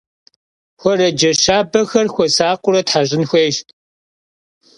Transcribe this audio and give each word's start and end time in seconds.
Xuerece 0.79 1.29
şabexer 1.43 2.07
xuesakhıure 2.15 2.81
theş'ın 2.89 3.23
xuêyş. 3.29 3.57